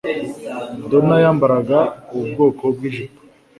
Donna 0.89 1.15
yambaraga 1.23 1.79
ubu 2.15 2.25
bwoko 2.33 2.63
bwijipo 2.75 3.21